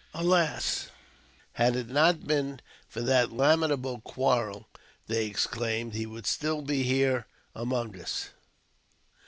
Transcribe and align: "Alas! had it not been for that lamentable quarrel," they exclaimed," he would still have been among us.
"Alas! 0.28 0.88
had 1.52 1.76
it 1.76 1.88
not 1.88 2.26
been 2.26 2.60
for 2.88 3.00
that 3.00 3.30
lamentable 3.30 4.00
quarrel," 4.00 4.66
they 5.06 5.24
exclaimed," 5.26 5.94
he 5.94 6.04
would 6.04 6.26
still 6.26 6.56
have 6.58 6.66
been 6.66 7.22
among 7.54 7.96
us. 8.00 8.30